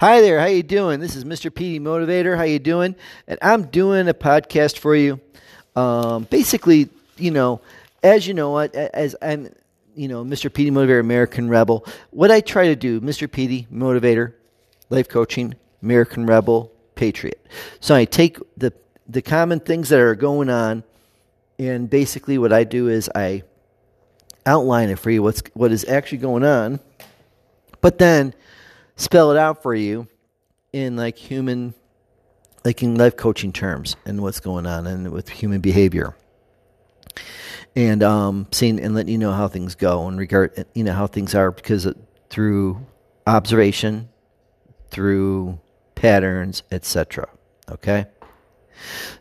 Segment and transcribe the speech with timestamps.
[0.00, 0.98] Hi there, how you doing?
[0.98, 1.50] This is Mr.
[1.50, 2.34] PD Motivator.
[2.34, 2.96] How you doing?
[3.26, 5.20] And I'm doing a podcast for you.
[5.76, 6.88] Um, basically,
[7.18, 7.60] you know,
[8.02, 9.54] as you know, as I'm,
[9.94, 10.48] you know, Mr.
[10.48, 11.84] PD Motivator, American Rebel.
[12.12, 13.28] What I try to do, Mr.
[13.28, 14.32] PD Motivator,
[14.88, 17.46] life coaching, American Rebel, Patriot.
[17.80, 18.72] So I take the
[19.06, 20.82] the common things that are going on,
[21.58, 23.42] and basically what I do is I
[24.46, 26.80] outline it for you what's what is actually going on,
[27.82, 28.32] but then
[29.00, 30.06] spell it out for you
[30.74, 31.72] in like human
[32.64, 36.14] like in life coaching terms and what's going on and with human behavior.
[37.74, 41.06] And um, seeing and letting you know how things go and regard you know how
[41.06, 41.88] things are because
[42.28, 42.86] through
[43.26, 44.08] observation
[44.90, 45.58] through
[45.94, 47.28] patterns etc
[47.70, 48.06] okay?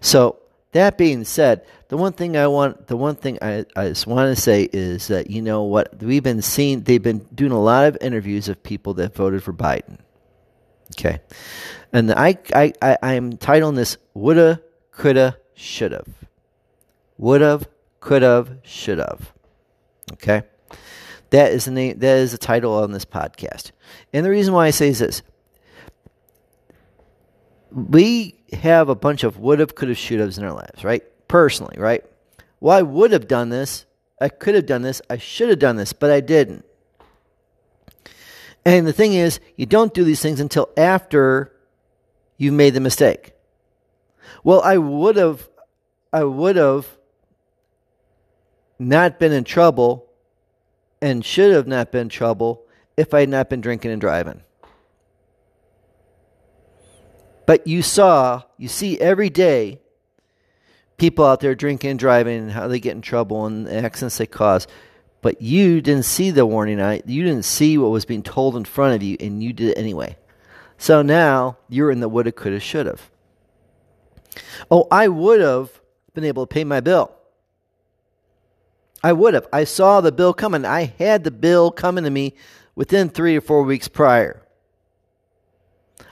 [0.02, 0.40] So
[0.72, 4.36] that being said the one thing i want the one thing i, I just want
[4.36, 7.88] to say is that you know what we've been seeing they've been doing a lot
[7.88, 9.98] of interviews of people that voted for biden
[10.98, 11.20] okay
[11.92, 16.04] and I, I, I, I'm titling this Woulda, Coulda, Shoulda.
[17.18, 17.68] Would've,
[18.00, 19.34] could've, should've.
[20.14, 20.44] Okay?
[21.32, 23.72] That is the name that is the title on this podcast.
[24.14, 25.22] And the reason why I say is this.
[27.72, 31.04] We have a bunch of would've, could've, should've's in our lives, right?
[31.28, 32.04] Personally, right?
[32.60, 33.86] Well, I would have done this.
[34.20, 35.02] I could have done this.
[35.10, 36.66] I should have done this, but I didn't.
[38.66, 41.54] And the thing is, you don't do these things until after
[42.38, 43.34] you made the mistake.
[44.44, 45.50] Well, I would have,
[46.12, 46.98] I would have
[48.78, 50.08] not been in trouble
[51.02, 52.64] and should have not been in trouble
[52.98, 54.42] if I had not been drinking and driving.
[57.50, 59.80] But you saw, you see every day
[60.98, 64.20] people out there drinking and driving and how they get in trouble and the accidents
[64.20, 64.68] they cause.
[65.24, 66.78] But you didn't see the warning.
[66.78, 67.08] light.
[67.08, 69.80] You didn't see what was being told in front of you, and you did it
[69.80, 70.16] anyway.
[70.78, 73.00] So now you're in the woulda, coulda, shoulda.
[74.70, 75.72] Oh, I would have
[76.14, 77.16] been able to pay my bill.
[79.04, 79.48] I would have.
[79.52, 80.66] I saw the bill coming.
[80.66, 82.36] I had the bill coming to me
[82.76, 84.44] within three or four weeks prior.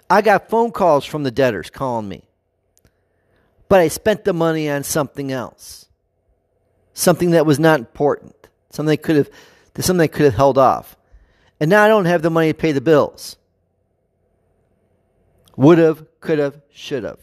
[0.09, 2.23] I got phone calls from the debtors calling me.
[3.69, 5.87] But I spent the money on something else.
[6.93, 8.35] Something that was not important.
[8.69, 9.29] Something I could have
[9.79, 10.97] something I could have held off.
[11.59, 13.37] And now I don't have the money to pay the bills.
[15.55, 17.19] Would have, could have, should have.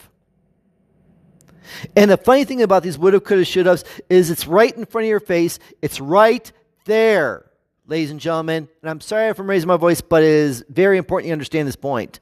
[1.96, 4.76] And the funny thing about these would have, could have, should have is it's right
[4.76, 5.58] in front of your face.
[5.82, 6.50] It's right
[6.84, 7.50] there,
[7.86, 8.68] ladies and gentlemen.
[8.82, 11.66] And I'm sorry if I'm raising my voice, but it is very important you understand
[11.66, 12.20] this point.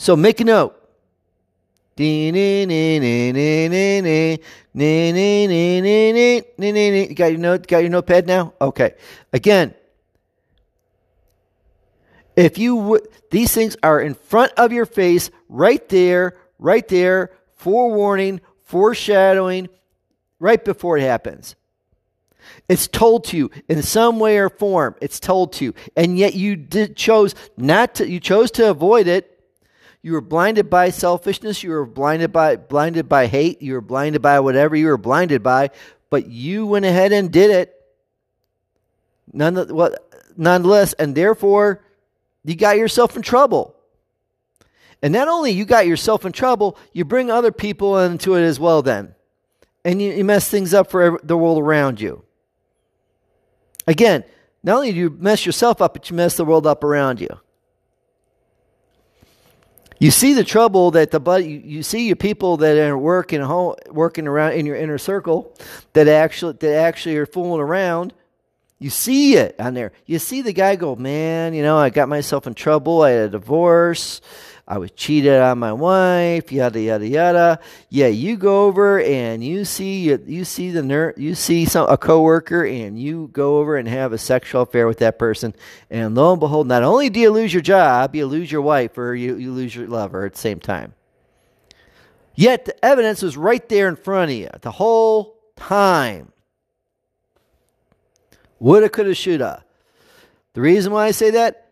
[0.00, 0.74] So make a note.
[1.98, 2.32] You
[7.14, 7.66] got your note?
[7.66, 8.54] Got your notepad now?
[8.62, 8.94] Okay.
[9.34, 9.74] Again,
[12.34, 17.32] if you would, these things are in front of your face, right there, right there,
[17.56, 19.68] forewarning, foreshadowing,
[20.38, 21.56] right before it happens.
[22.70, 24.94] It's told to you in some way or form.
[25.02, 28.08] It's told to you, and yet you did, chose not to.
[28.08, 29.29] You chose to avoid it.
[30.02, 31.62] You were blinded by selfishness.
[31.62, 33.60] You were blinded by blinded by hate.
[33.60, 35.70] You were blinded by whatever you were blinded by.
[36.08, 37.74] But you went ahead and did it.
[39.32, 39.94] None, well,
[40.36, 41.84] nonetheless, and therefore
[42.44, 43.76] you got yourself in trouble.
[45.02, 48.58] And not only you got yourself in trouble, you bring other people into it as
[48.58, 49.14] well then.
[49.84, 52.24] And you, you mess things up for the world around you.
[53.86, 54.24] Again,
[54.62, 57.40] not only do you mess yourself up, but you mess the world up around you.
[60.00, 63.76] You see the trouble that the but you see your people that are working home,
[63.90, 65.54] working around in your inner circle
[65.92, 68.14] that actually that actually are fooling around
[68.80, 69.92] you see it on there.
[70.06, 73.02] You see the guy go, man, you know, I got myself in trouble.
[73.02, 74.22] I had a divorce.
[74.70, 77.58] I was cheated on my wife, yada yada yada.
[77.88, 81.98] Yeah, you go over and you see you see the ner- you see some a
[81.98, 85.56] coworker and you go over and have a sexual affair with that person,
[85.90, 88.96] and lo and behold, not only do you lose your job, you lose your wife
[88.96, 90.94] or you, you lose your lover at the same time.
[92.36, 96.30] Yet the evidence was right there in front of you the whole time.
[98.60, 99.64] Woulda, coulda, shoulda.
[100.52, 101.69] The reason why I say that,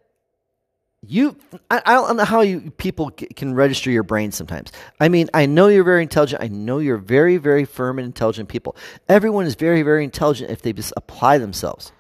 [1.07, 1.37] you,
[1.71, 4.73] I, I don't know how you people can register your brain sometimes.
[5.01, 6.43] I mean, I know you're very intelligent.
[6.43, 8.77] I know you're very, very firm and intelligent people.
[9.09, 11.93] Everyone is very, very intelligent if they just apply themselves.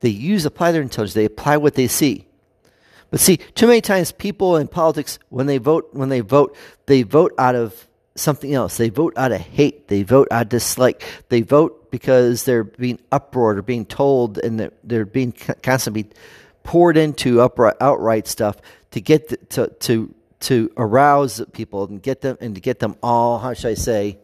[0.00, 1.14] They use, apply their intelligence.
[1.14, 2.26] They apply what they see.
[3.10, 6.56] But see, too many times people in politics, when they vote, when they vote,
[6.86, 8.76] they vote out of something else.
[8.76, 9.88] They vote out of hate.
[9.88, 11.02] They vote out of dislike.
[11.28, 15.32] They vote because they're being uproared or being told and they're, they're being
[15.62, 16.08] constantly
[16.64, 18.56] poured into upright, outright stuff
[18.90, 22.96] to get the, to to to arouse people and get them and to get them
[23.02, 24.18] all how should I say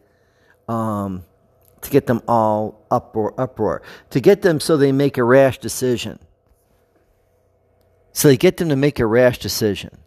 [0.67, 1.23] um,
[1.81, 3.81] to get them all uproar uproar.
[4.09, 6.19] To get them so they make a rash decision.
[8.11, 9.97] So they get them to make a rash decision.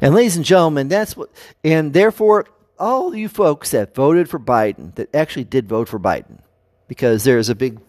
[0.00, 1.30] And ladies and gentlemen that's what
[1.64, 2.46] and therefore
[2.78, 6.40] all you folks that voted for Biden that actually did vote for Biden
[6.86, 7.80] because there is a big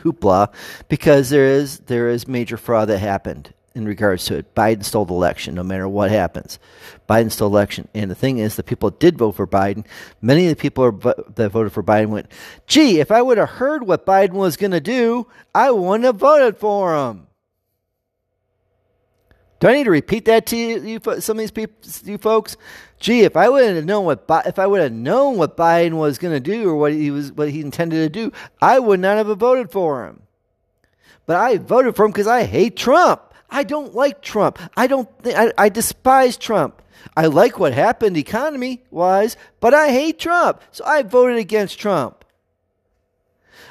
[0.00, 0.52] hoopla
[0.88, 4.54] because there is there is major fraud that happened in regards to it.
[4.54, 6.58] Biden stole the election, no matter what happens.
[7.08, 9.86] Biden stole the election, and the thing is, the people that did vote for Biden,
[10.20, 12.30] many of the people that voted for Biden went,
[12.66, 16.16] "Gee, if I would have heard what Biden was going to do, I wouldn't have
[16.16, 17.28] voted for him."
[19.62, 22.56] Do I need to repeat that to you, some of these people, you folks?
[22.98, 26.18] Gee, if I would have known what if I would have known what Biden was
[26.18, 29.18] going to do or what he was what he intended to do, I would not
[29.18, 30.22] have voted for him.
[31.26, 33.22] But I voted for him because I hate Trump.
[33.48, 34.58] I don't like Trump.
[34.76, 35.08] I don't.
[35.26, 36.82] I, I despise Trump.
[37.16, 40.60] I like what happened economy wise, but I hate Trump.
[40.72, 42.24] So I voted against Trump.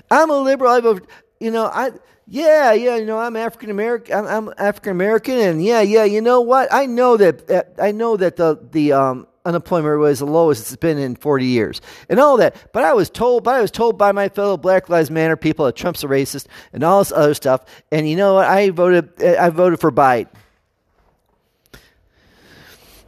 [0.09, 0.71] I'm a liberal.
[0.71, 1.05] I vote.
[1.41, 1.91] You know, I
[2.33, 4.15] yeah, yeah, you know, I'm African American.
[4.15, 6.71] I'm, I'm African American, and yeah, yeah, you know what?
[6.71, 10.97] I know that, I know that the the um, unemployment was the lowest it's been
[10.97, 12.55] in 40 years, and all that.
[12.71, 15.65] But I was told, but I was told by my fellow Black Lives Matter people
[15.65, 17.65] that Trump's a racist and all this other stuff.
[17.91, 18.45] And you know what?
[18.47, 19.21] I voted.
[19.21, 20.29] I voted for Biden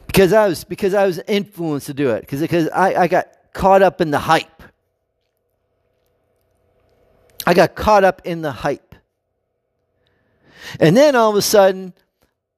[0.08, 3.30] because I was because I was influenced to do it because because I, I got
[3.54, 4.64] caught up in the hype.
[7.48, 8.93] I got caught up in the hype.
[10.80, 11.94] And then all of a sudden,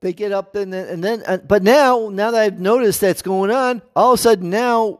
[0.02, 3.22] they get up and then, and then uh, but now, now that I've noticed that's
[3.22, 5.00] going on, all of a sudden now,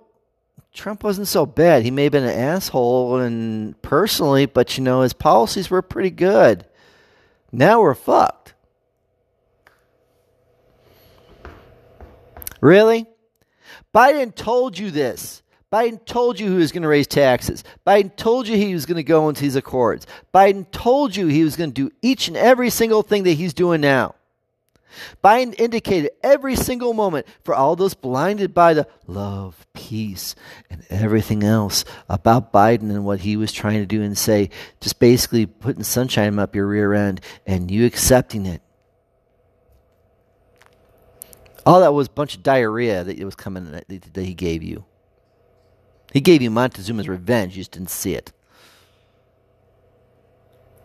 [0.74, 1.84] Trump wasn't so bad.
[1.84, 6.10] He may have been an asshole and personally, but you know, his policies were pretty
[6.10, 6.66] good.
[7.52, 8.54] Now we're fucked.
[12.60, 13.06] Really?
[13.94, 15.44] Biden told you this.
[15.72, 17.64] Biden told you he was going to raise taxes.
[17.86, 20.08] Biden told you he was going to go into these accords.
[20.34, 23.54] Biden told you he was going to do each and every single thing that he's
[23.54, 24.16] doing now.
[25.24, 30.36] Biden indicated every single moment for all those blinded by the love, peace,
[30.70, 35.00] and everything else about Biden and what he was trying to do and say, just
[35.00, 38.62] basically putting sunshine up your rear end and you accepting it.
[41.66, 44.86] All that was a bunch of diarrhea that was coming that he gave you.
[46.16, 48.32] He gave you Montezuma's revenge, you just didn't see it.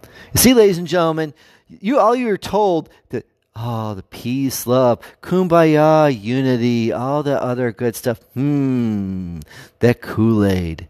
[0.02, 1.34] You see, ladies and gentlemen,
[1.68, 7.70] you all you were told that oh, the peace, love, kumbaya, unity, all the other
[7.70, 8.18] good stuff.
[8.34, 9.38] Hmm,
[9.78, 10.88] that Kool Aid.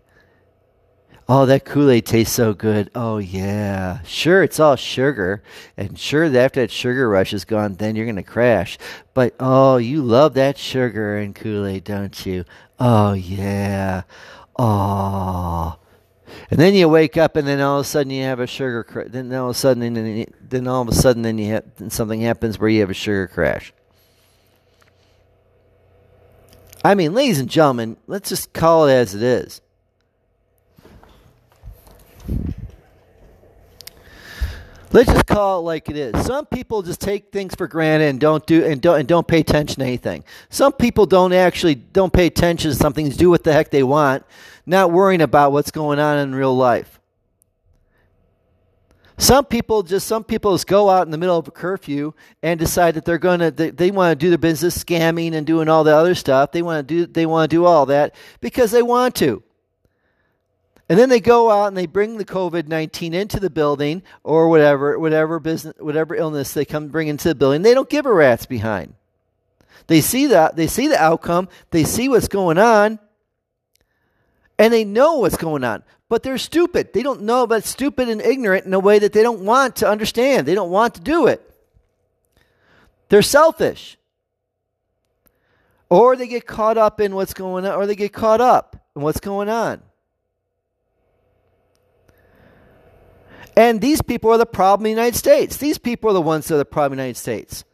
[1.28, 2.90] Oh, that Kool Aid tastes so good.
[2.94, 4.00] Oh, yeah.
[4.04, 5.42] Sure, it's all sugar.
[5.76, 8.78] And sure, after that sugar rush is gone, then you're going to crash.
[9.12, 12.46] But oh, you love that sugar and Kool Aid, don't you?
[12.80, 14.02] Oh, yeah.
[14.58, 15.76] Oh.
[16.50, 19.06] And then you wake up, and then all of a sudden you have a sugar.
[19.08, 21.90] then all of a sudden, then, then all of a sudden, then you have, then
[21.90, 23.72] something happens where you have a sugar crash.
[26.82, 29.60] I mean, ladies and gentlemen, let's just call it as it is.
[34.92, 36.26] Let's just call it like it is.
[36.26, 39.38] Some people just take things for granted and don't do and don't and don't pay
[39.38, 40.24] attention to anything.
[40.48, 44.24] Some people don't actually don't pay attention to something, do what the heck they want,
[44.66, 46.98] not worrying about what's going on in real life.
[49.16, 52.58] Some people just some people just go out in the middle of a curfew and
[52.58, 55.68] decide that they're going to they, they want to do their business scamming and doing
[55.68, 56.50] all the other stuff.
[56.50, 59.42] They want to do they want to do all that because they want to.
[60.90, 64.48] And then they go out and they bring the COVID nineteen into the building or
[64.48, 67.62] whatever, whatever business, whatever illness they come bring into the building.
[67.62, 68.94] They don't give a rat's behind.
[69.86, 71.48] They see that they see the outcome.
[71.70, 72.98] They see what's going on,
[74.58, 75.84] and they know what's going on.
[76.08, 76.92] But they're stupid.
[76.92, 79.88] They don't know, but stupid and ignorant in a way that they don't want to
[79.88, 80.44] understand.
[80.44, 81.40] They don't want to do it.
[83.10, 83.96] They're selfish.
[85.88, 89.02] Or they get caught up in what's going on, or they get caught up in
[89.02, 89.82] what's going on.
[93.60, 95.58] And these people are the problem in the United States.
[95.58, 97.64] These people are the ones that are the problem in the United States.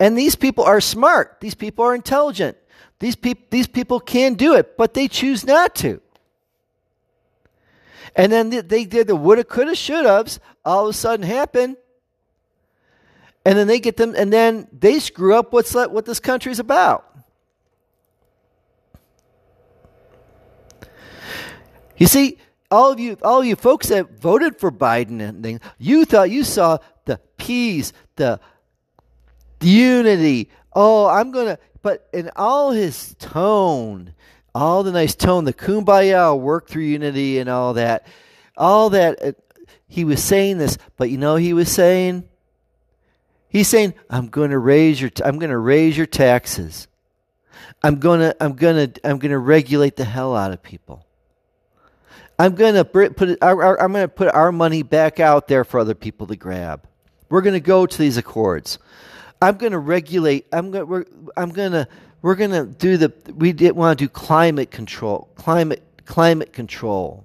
[0.00, 1.36] And these people are smart.
[1.42, 2.56] These people are intelligent.
[2.98, 6.00] These, peop- these people can do it, but they choose not to.
[8.16, 11.76] And then they did the woulda, coulda, should haves all of a sudden happen.
[13.44, 17.04] And then they get them, and then they screw up what's what this country's about.
[21.98, 22.38] You see,
[22.72, 26.30] all of you, all of you folks that voted for Biden and things, you thought
[26.30, 28.40] you saw the peace, the
[29.60, 30.48] unity.
[30.72, 34.14] Oh, I'm to, but in all his tone,
[34.54, 38.06] all the nice tone, the kumbaya, work through unity and all that,
[38.56, 39.32] all that, uh,
[39.86, 42.24] he was saying this, but you know he was saying?
[43.50, 46.88] He's saying, I'm going to raise your, I'm going to raise your taxes.
[47.82, 48.54] I'm to, I'm
[48.90, 51.04] to, I'm to regulate the hell out of people.
[52.38, 53.56] I'm going to put it, I'm
[53.92, 56.86] going to put our money back out there for other people to grab.
[57.28, 58.78] We're going to go to these accords.
[59.40, 60.46] I'm going to regulate.
[60.52, 60.86] I'm going.
[60.86, 61.04] We're,
[61.36, 61.88] I'm going to.
[62.22, 63.12] We're going to do the.
[63.34, 65.28] We didn't want to do climate control.
[65.34, 67.24] Climate climate control.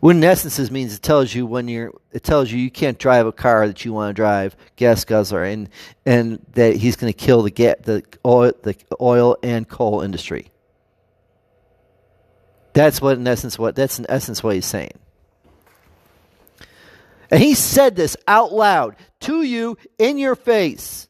[0.00, 1.92] What in essence means it tells you when you're.
[2.12, 5.44] It tells you you can't drive a car that you want to drive, gas guzzler,
[5.44, 5.70] and
[6.04, 10.49] and that he's going to kill the get the oil the oil and coal industry.
[12.80, 14.94] That's what in essence what that's in essence what he's saying.
[17.30, 21.06] And he said this out loud to you in your face.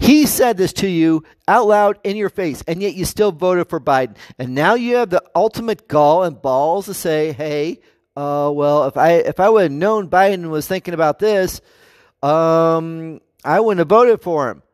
[0.00, 3.68] He said this to you out loud in your face, and yet you still voted
[3.68, 4.16] for Biden.
[4.40, 7.78] And now you have the ultimate gall and balls to say, "Hey,
[8.16, 11.60] uh, well, if I if I would have known Biden was thinking about this,
[12.24, 14.64] um, I wouldn't have voted for him."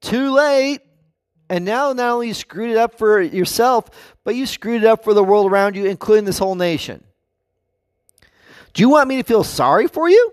[0.00, 0.80] Too late.
[1.48, 3.90] And now not only you screwed it up for yourself,
[4.24, 7.04] but you screwed it up for the world around you, including this whole nation.
[8.72, 10.32] Do you want me to feel sorry for you?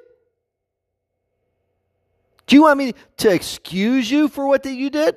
[2.48, 5.16] Do you want me to excuse you for what you did?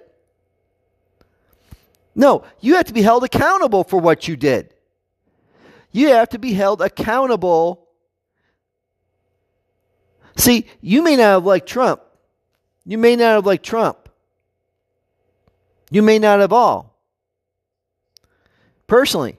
[2.14, 4.72] No, you have to be held accountable for what you did.
[5.90, 7.88] You have to be held accountable.
[10.36, 12.02] See, you may not have liked Trump.
[12.84, 14.03] You may not have liked Trump.
[15.94, 16.98] You may not have all.
[18.88, 19.38] Personally.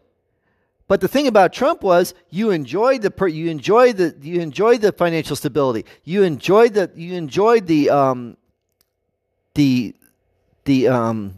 [0.88, 4.94] But the thing about Trump was you enjoyed the you enjoyed the you enjoyed the
[4.94, 5.84] financial stability.
[6.06, 8.38] You enjoyed the you enjoyed the um
[9.56, 9.96] the
[10.64, 11.34] the um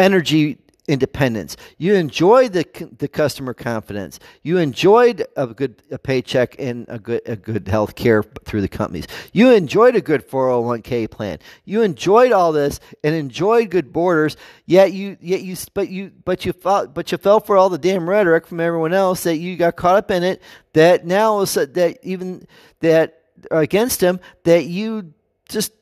[0.00, 0.58] energy
[0.88, 1.56] independence.
[1.78, 2.66] You enjoyed the
[2.98, 4.18] the customer confidence.
[4.42, 8.68] You enjoyed a good a paycheck and a good a good health care through the
[8.68, 9.06] companies.
[9.32, 11.38] You enjoyed a good 401k plan.
[11.64, 14.36] You enjoyed all this and enjoyed good borders.
[14.66, 17.78] Yet you yet you but you but you fought, but you fell for all the
[17.78, 20.42] damn rhetoric from everyone else that you got caught up in it.
[20.72, 22.46] That now that even
[22.80, 25.14] that against him that you
[25.48, 25.72] just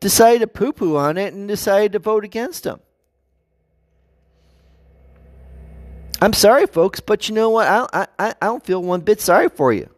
[0.00, 2.80] decided to poo poo on it and decided to vote against him.
[6.20, 7.66] I'm sorry, folks, but you know what?
[7.66, 9.90] I, I, I don't feel one bit sorry for you.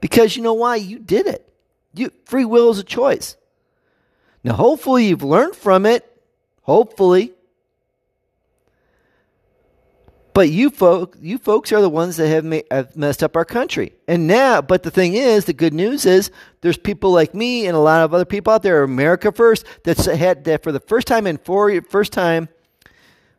[0.00, 0.76] Because you know why?
[0.76, 1.48] You did it.
[1.94, 3.36] You, free will is a choice.
[4.44, 6.04] Now, hopefully, you've learned from it.
[6.62, 7.32] Hopefully.
[10.34, 13.94] But you folk, you folks are the ones that have, have messed up our country.
[14.06, 16.30] And now, but the thing is, the good news is,
[16.60, 20.04] there's people like me and a lot of other people out there, America First, that's
[20.04, 22.48] had that for the first time in four, first time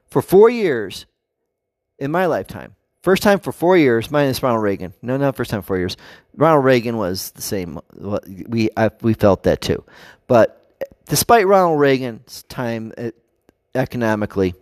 [0.10, 1.06] for four years
[1.98, 2.76] in my lifetime.
[3.02, 4.94] First time for four years, minus Ronald Reagan.
[5.02, 5.96] No, not first time four years.
[6.36, 7.80] Ronald Reagan was the same.
[8.48, 9.84] We I, we felt that too,
[10.28, 10.56] but
[11.08, 13.12] despite Ronald Reagan's time uh,
[13.74, 14.54] economically,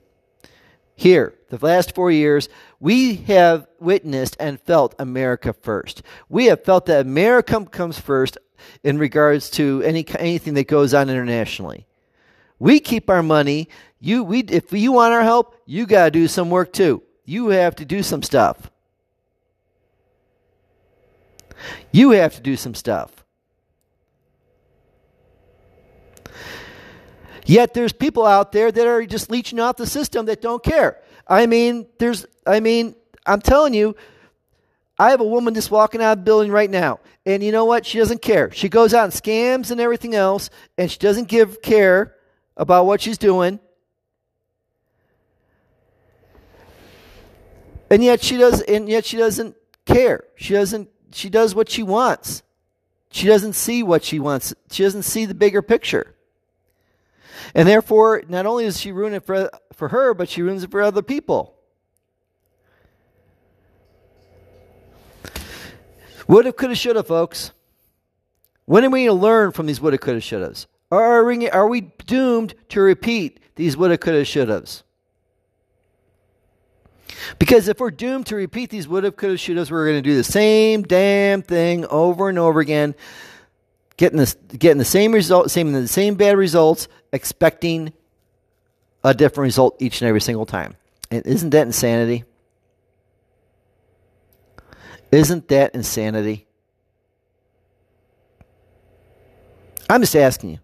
[0.96, 2.50] here the last four years,
[2.80, 6.04] we have witnessed and felt America first.
[6.30, 8.38] We have felt that America comes first
[8.84, 11.88] in regards to any anything that goes on internationally.
[12.60, 16.28] We keep our money you we if you want our help, you got to do
[16.28, 17.02] some work too.
[17.26, 18.70] You have to do some stuff.
[21.92, 23.12] You have to do some stuff.
[27.46, 31.02] Yet there's people out there that are just leeching off the system that don't care.
[31.28, 32.96] I mean, there's I mean,
[33.26, 33.96] I'm telling you,
[35.00, 37.00] I have a woman just walking out of the building right now.
[37.26, 37.86] And you know what?
[37.86, 38.52] She doesn't care.
[38.52, 42.17] She goes out and scams and everything else, and she doesn't give care
[42.58, 43.60] about what she's doing.
[47.90, 50.26] And yet she does and yet she doesn't care.
[50.36, 52.44] She doesn't she does what she wants.
[53.10, 54.54] She doesn't see what she wants.
[54.70, 56.16] She doesn't see the bigger picture.
[57.56, 60.72] And therefore, not only does she ruin it for, for her, but she ruins it
[60.72, 61.56] for other people.
[66.28, 67.52] Woulda, coulda, shoulda, folks.
[68.66, 70.66] When are we going to learn from these woulda, coulda, shouldas?
[70.89, 74.84] Or are we, doomed to repeat these woulda, coulda, shouldas?
[77.39, 80.01] Because if we're doomed to repeat these would have, could have, should have, we're going
[80.01, 82.96] to do the same damn thing over and over again,
[83.98, 84.25] getting
[84.58, 87.91] getting the same result, same the same bad results, expecting
[89.03, 90.75] a different result each and every single time.
[91.12, 92.24] And isn't that insanity?
[95.12, 96.46] Isn't that insanity?
[99.89, 100.60] I'm just asking you.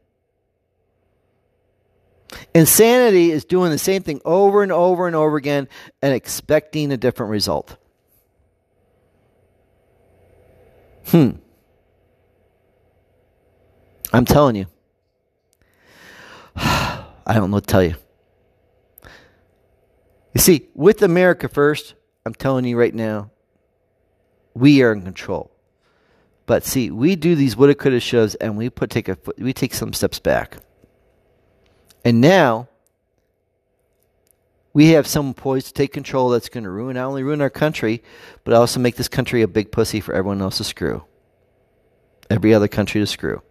[2.53, 5.67] Insanity is doing the same thing over and over and over again
[6.01, 7.75] and expecting a different result.
[11.07, 11.31] Hmm.
[14.11, 14.67] I'm telling you.
[16.55, 17.95] I don't know what to tell you.
[20.33, 21.93] You see, with America first,
[22.25, 23.31] I'm telling you right now,
[24.53, 25.51] we are in control.
[26.45, 29.73] But see, we do these woulda, coulda, shows, and we put take a we take
[29.73, 30.57] some steps back.
[32.03, 32.67] And now
[34.73, 37.49] we have someone poised to take control that's going to ruin not only ruin our
[37.49, 38.03] country,
[38.43, 41.03] but also make this country a big pussy for everyone else to screw.
[42.29, 43.41] Every other country to screw.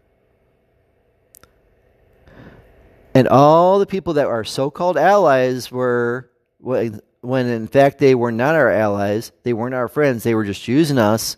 [3.15, 8.55] And all the people that are so-called allies were when in fact they were not
[8.55, 11.37] our allies, they weren't our friends, they were just using us.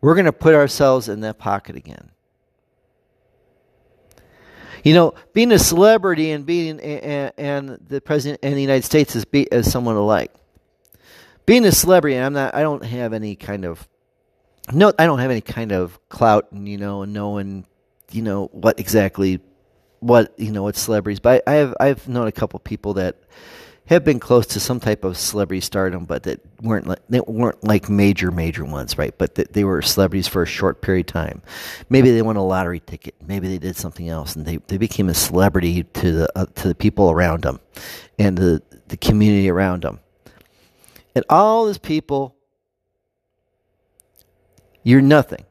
[0.00, 2.10] We're going to put ourselves in that pocket again.
[4.84, 9.16] You know, being a celebrity and being and, and the president in the United States
[9.16, 10.30] is be, is someone alike.
[11.46, 12.54] Being a celebrity, I'm not.
[12.54, 13.88] I don't have any kind of
[14.72, 14.92] no.
[14.98, 17.64] I don't have any kind of clout, and you know, knowing
[18.12, 19.40] you know what exactly
[20.00, 21.18] what you know what celebrities.
[21.18, 23.16] But I, I have I've known a couple people that
[23.86, 27.62] have been close to some type of celebrity stardom, but that weren't like, they weren't
[27.62, 29.16] like major major ones, right?
[29.16, 31.42] But that they were celebrities for a short period of time.
[31.90, 33.14] Maybe they won a lottery ticket.
[33.26, 36.68] Maybe they did something else, and they, they became a celebrity to the uh, to
[36.68, 37.60] the people around them,
[38.18, 40.00] and the the community around them.
[41.14, 42.34] And all these people,
[44.82, 45.44] you're nothing.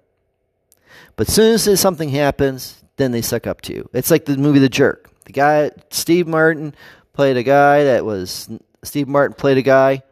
[1.16, 3.90] But as soon as something happens, then they suck up to you.
[3.94, 5.10] It's like the movie The Jerk.
[5.26, 6.76] The guy, Steve Martin,
[7.14, 8.50] played a guy that was
[8.84, 10.04] Steve Martin played a guy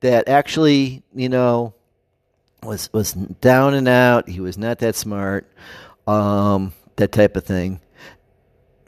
[0.00, 1.74] that actually, you know,
[2.62, 4.28] was was down and out.
[4.28, 5.50] He was not that smart,
[6.06, 7.80] um, that type of thing.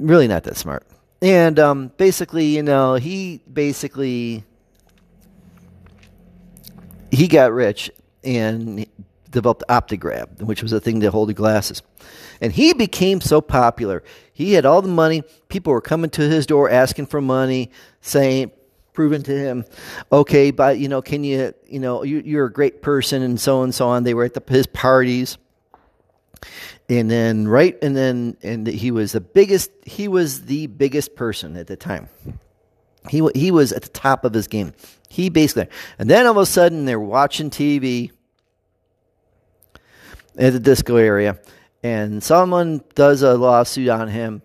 [0.01, 0.87] Really not that smart.
[1.21, 4.45] And um, basically, you know, he basically
[7.11, 7.91] he got rich
[8.23, 8.87] and
[9.31, 11.83] developed Optigrab, which was a thing to hold the glasses.
[12.41, 14.03] And he became so popular.
[14.33, 15.23] He had all the money.
[15.49, 18.53] People were coming to his door asking for money, saying,
[18.99, 19.65] proving to him,
[20.11, 23.63] okay, but you know, can you, you know, you, are a great person, and so
[23.63, 24.03] and so on.
[24.03, 25.39] They were at the, his parties,
[26.89, 29.71] and then right, and then and he was the biggest.
[29.85, 32.09] He was the biggest person at the time.
[33.09, 34.73] He he was at the top of his game.
[35.09, 35.69] He basically,
[36.01, 38.11] and then all of a sudden they're watching TV
[40.39, 41.39] at the disco area,
[41.83, 44.43] and someone does a lawsuit on him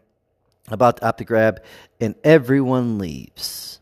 [0.70, 1.60] about the Optigrab,
[2.02, 3.80] and everyone leaves.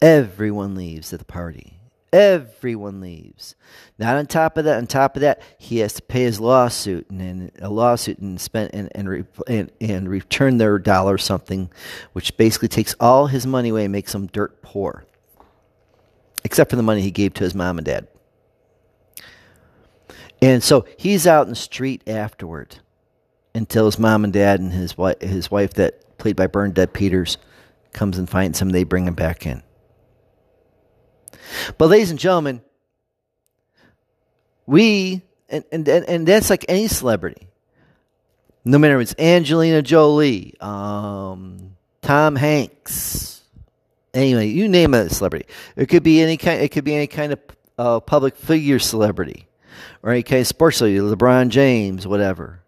[0.00, 1.76] Everyone leaves at the party.
[2.12, 3.56] Everyone leaves.
[3.98, 4.78] Not on top of that.
[4.78, 8.40] On top of that, he has to pay his lawsuit and, and a lawsuit and
[8.40, 11.70] spend and and, and and return their dollar something,
[12.12, 15.04] which basically takes all his money away and makes him dirt poor.
[16.44, 18.06] Except for the money he gave to his mom and dad.
[20.42, 22.76] And so he's out in the street afterward
[23.54, 27.38] until his mom and dad and his wife, his wife that played by Bernadette Peters
[27.92, 28.70] comes and finds him.
[28.70, 29.62] They bring him back in.
[31.78, 32.60] But ladies and gentlemen,
[34.66, 37.48] we and and and that's like any celebrity.
[38.64, 43.42] No matter it's Angelina Jolie, um, Tom Hanks,
[44.12, 45.46] anyway, you name a celebrity.
[45.76, 46.60] It could be any kind.
[46.60, 47.38] It could be any kind of
[47.78, 49.46] uh, public figure celebrity
[50.02, 52.60] or any case sports league, LeBron James, whatever.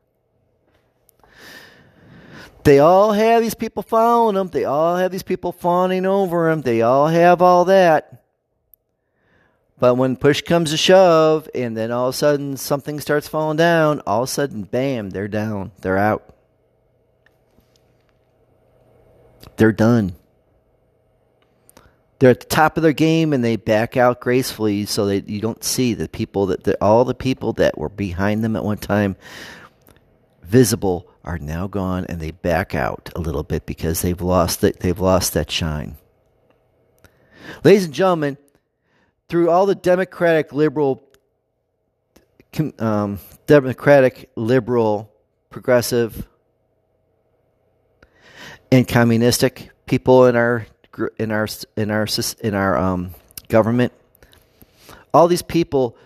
[2.65, 4.49] They all have these people following them.
[4.49, 6.63] They all have these people fawning over them.
[6.63, 8.23] They all have all that.
[9.79, 13.57] But when push comes to shove, and then all of a sudden something starts falling
[13.57, 15.71] down, all of a sudden, bam, they're down.
[15.81, 16.35] They're out.
[19.57, 20.15] They're done
[22.19, 25.41] they're at the top of their game and they back out gracefully so that you
[25.41, 28.79] don't see the people that the, all the people that were behind them at one
[28.79, 29.17] time
[30.43, 34.81] visible are now gone and they back out a little bit because they've lost that
[34.81, 35.97] they've lost that shine.
[37.65, 38.37] Ladies and gentlemen,
[39.29, 41.03] through all the democratic liberal
[42.79, 45.13] um, democratic liberal
[45.51, 46.27] progressive
[48.73, 50.67] and communistic people in our
[51.19, 52.07] in our in our
[52.41, 53.15] in our um,
[53.49, 53.93] government.
[55.15, 55.97] All these people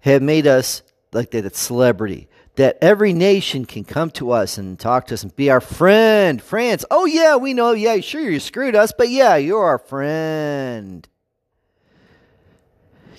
[0.00, 1.56] have made us like that.
[1.56, 5.60] Celebrity that every nation can come to us and talk to us and be our
[5.60, 6.42] friend.
[6.42, 6.84] France.
[6.90, 7.72] Oh yeah, we know.
[7.72, 11.08] Yeah, sure you screwed us, but yeah, you're our friend.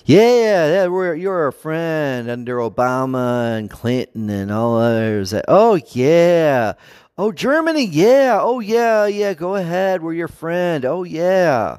[0.04, 5.32] Yeah, we're, you're a friend under Obama and Clinton and all others.
[5.46, 6.72] Oh, yeah.
[7.18, 8.38] Oh, Germany, yeah.
[8.40, 9.34] Oh, yeah, yeah.
[9.34, 10.02] Go ahead.
[10.02, 10.84] We're your friend.
[10.84, 11.78] Oh, yeah.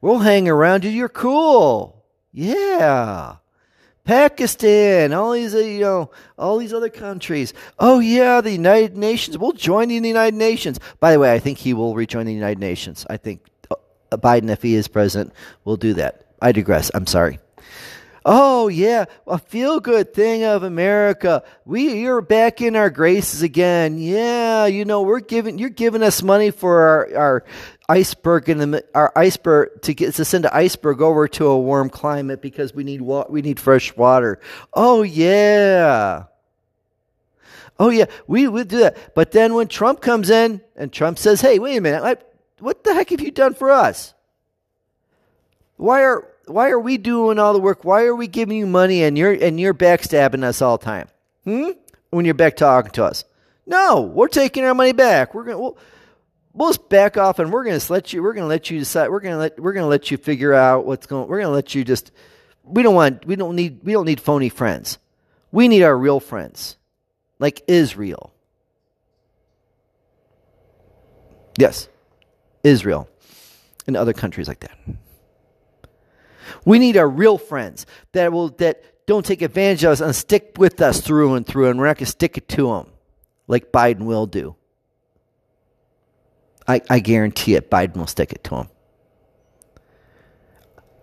[0.00, 0.90] We'll hang around you.
[0.90, 2.04] You're cool.
[2.32, 3.36] Yeah.
[4.04, 7.54] Pakistan, all these, uh, you know, all these other countries.
[7.78, 9.38] Oh yeah, the United Nations.
[9.38, 10.78] We'll join the United Nations.
[11.00, 13.06] By the way, I think he will rejoin the United Nations.
[13.08, 13.76] I think uh,
[14.18, 15.32] Biden, if he is president,
[15.64, 16.26] will do that.
[16.42, 16.90] I digress.
[16.92, 17.38] I'm sorry.
[18.26, 21.42] Oh yeah, a feel good thing of America.
[21.66, 23.98] We you're back in our graces again.
[23.98, 27.44] Yeah, you know we're giving you're giving us money for our, our
[27.86, 31.90] iceberg in the our iceberg to get to send an iceberg over to a warm
[31.90, 34.40] climate because we need wa- we need fresh water.
[34.72, 36.24] Oh yeah.
[37.78, 39.14] Oh yeah, we would do that.
[39.14, 42.02] But then when Trump comes in and Trump says, "Hey, wait a minute.
[42.02, 42.16] I,
[42.60, 44.14] what the heck have you done for us?
[45.76, 47.84] Why are why are we doing all the work?
[47.84, 51.08] Why are we giving you money and you're and you're backstabbing us all the time?
[51.44, 51.70] Hmm?
[52.10, 53.24] When you're back talking to us.
[53.66, 55.34] No, we're taking our money back.
[55.34, 55.78] We're gonna we'll,
[56.52, 59.20] we'll just back off and we're gonna let you we're gonna let you decide we're
[59.20, 62.12] gonna let we're gonna let you figure out what's going we're gonna let you just
[62.62, 64.98] we don't want we don't need we don't need phony friends.
[65.50, 66.76] We need our real friends.
[67.38, 68.32] Like Israel.
[71.58, 71.88] Yes.
[72.62, 73.08] Israel
[73.86, 74.76] and other countries like that.
[76.64, 80.54] We need our real friends that will that don't take advantage of us and stick
[80.56, 82.90] with us through and through, and we're not going to stick it to them
[83.46, 84.56] like Biden will do.
[86.66, 87.70] I, I guarantee it.
[87.70, 88.68] Biden will stick it to him.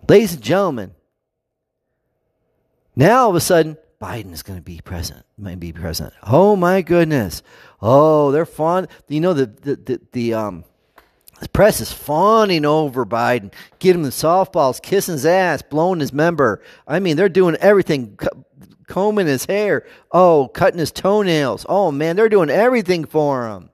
[0.08, 0.94] Ladies and gentlemen,
[2.96, 5.24] now all of a sudden, Biden is going to be president.
[5.38, 6.14] Might be president.
[6.24, 7.42] Oh my goodness!
[7.80, 8.88] Oh, they're fond.
[9.08, 10.64] You know the the the, the um
[11.42, 16.12] the press is fawning over Biden, getting him the softballs, kissing his ass, blowing his
[16.12, 16.62] member.
[16.86, 18.16] I mean, they're doing everything,
[18.86, 21.66] combing his hair, oh, cutting his toenails.
[21.68, 23.70] Oh, man, they're doing everything for him.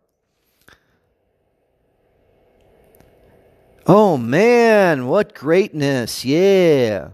[3.87, 6.24] Oh, man, what greatness.
[6.24, 7.11] Yeah.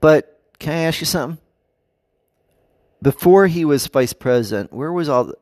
[0.00, 1.38] But can I ask you something?
[3.02, 5.34] Before he was vice president, where was all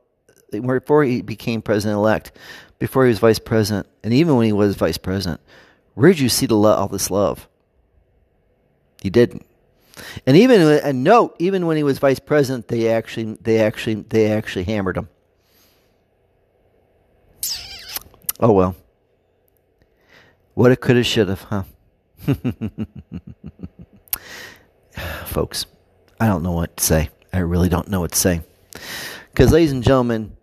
[0.50, 2.32] the, before he became president elect,
[2.78, 5.40] before he was vice president, and even when he was vice president,
[5.94, 7.48] where did you see the lo- all this love?
[9.02, 9.44] He didn't.
[10.26, 14.30] And even a note, even when he was vice president, they actually, they actually, they
[14.30, 15.08] actually hammered him.
[18.40, 18.76] Oh well.
[20.54, 21.62] What it could have, should have, huh?
[25.26, 25.66] Folks,
[26.20, 27.10] I don't know what to say.
[27.32, 28.40] I really don't know what to say.
[29.30, 30.36] Because, ladies and gentlemen,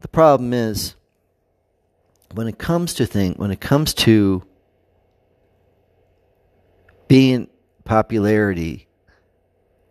[0.00, 0.94] the problem is
[2.32, 4.42] when it comes to thing, when it comes to
[7.08, 7.48] being
[7.84, 8.86] popularity,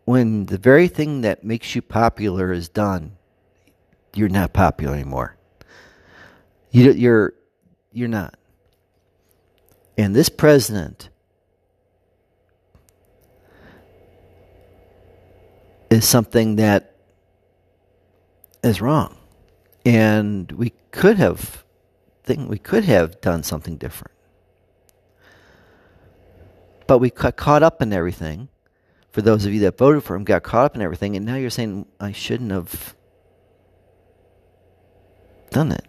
[0.06, 3.18] when the very thing that makes you popular is done,
[4.16, 5.36] you're not popular anymore.
[6.72, 7.34] You, you're
[7.92, 8.36] you're not.
[9.98, 11.10] And this president
[15.90, 16.96] is something that
[18.64, 19.18] is wrong,
[19.86, 21.66] and we could have
[22.38, 24.14] we could have done something different.
[26.88, 28.50] But we got caught up in everything.
[29.12, 31.36] For those of you that voted for him, got caught up in everything, and now
[31.36, 32.96] you're saying, I shouldn't have
[35.50, 35.86] done it.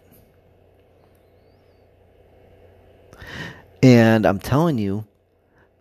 [3.83, 5.05] And I'm telling you,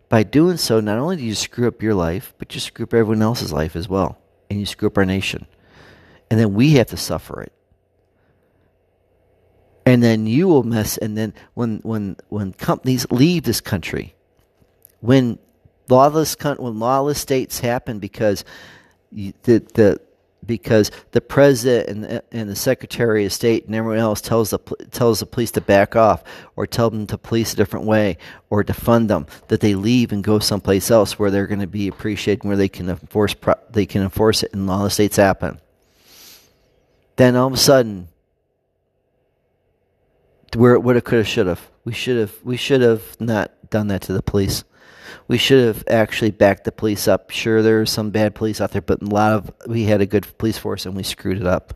[0.09, 2.95] by doing so, not only do you screw up your life, but you screw up
[2.95, 4.19] everyone else's life as well.
[4.51, 5.47] And you screw up our nation.
[6.31, 7.53] And then we have to suffer it
[9.91, 14.15] and then you will mess and then when when when companies leave this country
[15.01, 15.37] when
[15.89, 18.45] lawless when lawless states happen because
[19.11, 20.01] the the
[20.47, 24.59] because the president and, and the secretary of state and everyone else tells the
[24.93, 26.23] tells the police to back off
[26.55, 28.17] or tell them to police a different way
[28.49, 31.67] or to fund them that they leave and go someplace else where they're going to
[31.67, 33.35] be appreciated where they can enforce
[33.71, 35.61] they can enforce it and lawless states happen.
[37.17, 38.09] Then all of a sudden
[40.55, 41.71] where it would have, could have, should have.
[41.85, 42.35] We should have.
[42.45, 44.65] We should have not done that to the police.
[45.29, 47.31] We should have actually backed the police up.
[47.31, 50.07] Sure, there are some bad police out there, but a lot of we had a
[50.07, 51.75] good police force and we screwed it up.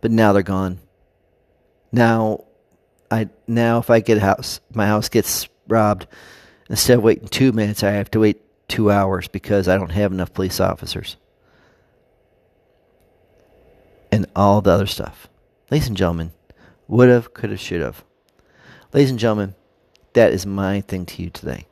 [0.00, 0.78] But now they're gone.
[1.92, 2.44] Now,
[3.10, 6.06] I now if I get a house, my house gets robbed.
[6.68, 10.12] Instead of waiting two minutes, I have to wait two hours because I don't have
[10.12, 11.16] enough police officers.
[14.10, 15.28] And all the other stuff.
[15.70, 16.32] Ladies and gentlemen,
[16.88, 18.04] would have, could have, should have.
[18.92, 19.54] Ladies and gentlemen,
[20.12, 21.66] that is my thing to you today.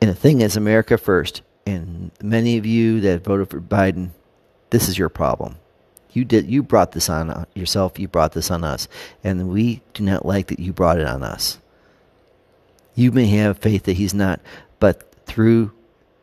[0.00, 1.42] And the thing is, America first.
[1.66, 4.10] And many of you that voted for Biden,
[4.70, 5.56] this is your problem.
[6.12, 6.48] You did.
[6.48, 7.98] You brought this on yourself.
[7.98, 8.88] You brought this on us,
[9.22, 11.58] and we do not like that you brought it on us.
[12.94, 14.40] You may have faith that he's not,
[14.80, 15.72] but through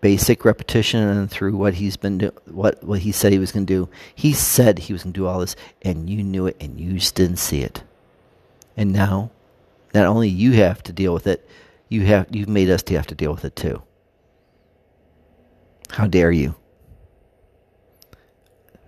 [0.03, 3.65] basic repetition and through what he's been do- what what he said he was going
[3.65, 6.57] to do, he said he was going to do all this, and you knew it,
[6.59, 7.83] and you just didn't see it.
[8.75, 9.31] And now,
[9.93, 11.47] not only you have to deal with it,
[11.87, 13.81] you have you've made us to have to deal with it too.
[15.91, 16.55] How dare you?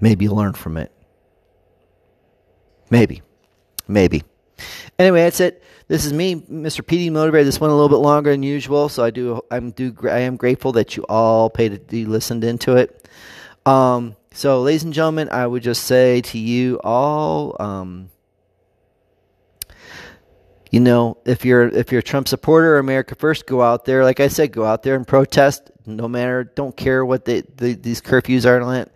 [0.02, 0.92] Maybe learn from it.
[2.90, 3.22] Maybe.
[3.88, 4.24] Maybe.
[4.98, 5.62] Anyway, that's it.
[5.88, 6.82] This is me, Mr.
[6.82, 7.44] PD Motivator.
[7.44, 9.42] This went a little bit longer than usual, so I do.
[9.52, 9.96] I'm do.
[10.04, 11.92] I am grateful that you all paid.
[11.92, 13.08] You listened into it.
[13.66, 18.10] Um, so, ladies and gentlemen, I would just say to you all, um,
[20.72, 24.04] you know, if you're if you're a Trump supporter, or America First, go out there.
[24.04, 25.72] Like I said, go out there and protest.
[25.86, 28.90] No matter, don't care what the, these curfews are.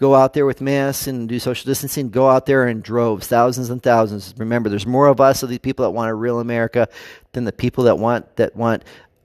[0.00, 2.08] Go out there with masks and do social distancing.
[2.08, 4.32] Go out there in droves, thousands and thousands.
[4.38, 6.88] Remember, there's more of us of these people that want a real America
[7.32, 8.82] than the people that want that want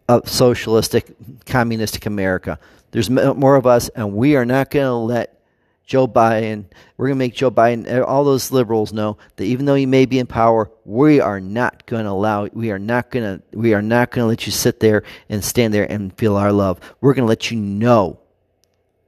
[0.09, 2.59] a socialistic, communistic America.
[2.91, 5.39] There's more of us, and we are not going to let
[5.85, 6.65] Joe Biden,
[6.97, 9.85] we're going to make Joe Biden, eh, all those liberals know that even though he
[9.85, 13.57] may be in power, we are not going to allow, we are not going to,
[13.57, 16.51] we are not going to let you sit there and stand there and feel our
[16.51, 16.81] love.
[16.99, 18.19] We're going to let you know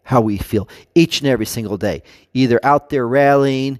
[0.08, 2.02] how we feel each and every single day,
[2.34, 3.78] either out there rallying,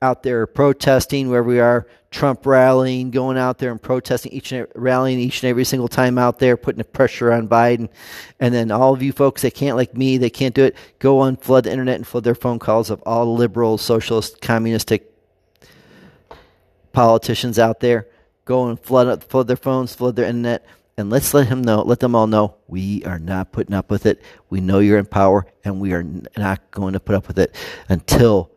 [0.00, 4.62] out there protesting wherever we are, Trump rallying, going out there and protesting each and
[4.62, 7.90] every, rallying each and every single time out there, putting the pressure on Biden.
[8.40, 11.20] And then all of you folks that can't like me, they can't do it, go
[11.20, 15.12] on flood the internet and flood their phone calls of all liberal, socialist, communistic
[16.94, 18.06] politicians out there.
[18.46, 20.64] Go and flood flood their phones, flood their internet,
[20.96, 24.06] and let's let him know, let them all know we are not putting up with
[24.06, 24.22] it.
[24.48, 26.04] We know you're in power, and we are
[26.36, 27.54] not going to put up with it
[27.88, 28.50] until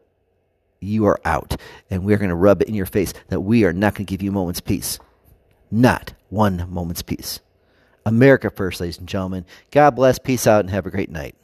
[0.80, 1.58] you are out.
[1.89, 4.10] And we're going to rub it in your face that we are not going to
[4.10, 4.99] give you a moment's peace.
[5.69, 7.41] Not one moment's peace.
[8.06, 9.45] America first, ladies and gentlemen.
[9.71, 10.17] God bless.
[10.17, 11.36] Peace out and have a great night.